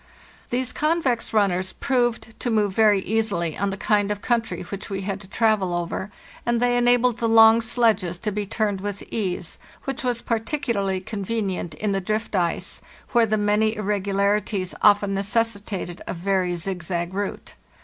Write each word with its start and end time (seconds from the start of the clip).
These 0.49 0.73
convex 0.73 1.31
runners 1.31 1.73
proved 1.73 2.33
to 2.39 2.49
move 2.49 2.73
very 2.73 3.01
easily 3.03 3.55
on 3.55 3.69
the 3.69 3.77
kind 3.77 4.09
of 4.09 4.19
country 4.19 4.63
which 4.63 4.89
we 4.89 5.01
had 5.01 5.21
to 5.21 5.27
travel 5.27 5.75
over, 5.75 6.09
and 6.43 6.59
they 6.59 6.75
enabled 6.75 7.19
the 7.19 7.29
long 7.29 7.61
sledges 7.61 8.17
to 8.17 8.31
be 8.31 8.47
turned 8.47 8.81
with 8.81 9.03
ease, 9.13 9.59
which 9.83 10.03
was 10.03 10.23
particularly 10.23 11.01
convenient 11.01 11.75
in 11.75 11.91
the 11.91 12.01
drift 12.01 12.33
ice, 12.33 12.81
where 13.11 13.27
the 13.27 13.37
many 13.37 13.75
irregularities 13.75 14.73
often 14.81 15.13
necessitated 15.13 16.01
a 16.07 16.15
very 16.15 16.55
zigzag 16.55 17.13
route. 17.13 17.53